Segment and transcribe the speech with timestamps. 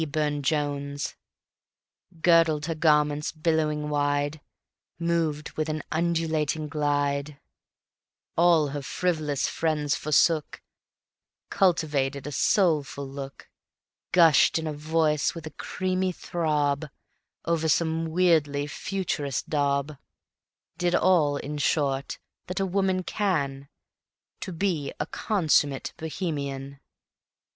[0.11, 1.15] Burne Jones;
[2.23, 4.41] Girdled her garments billowing wide,
[4.97, 7.39] Moved with an undulating glide;
[8.35, 10.63] All her frivolous friends forsook,
[11.51, 13.47] Cultivated a soulful look;
[14.11, 16.87] Gushed in a voice with a creamy throb
[17.45, 19.99] Over some weirdly Futurist daub
[20.79, 23.69] Did all, in short, that a woman can
[24.39, 26.79] To be a consummate Bohemian.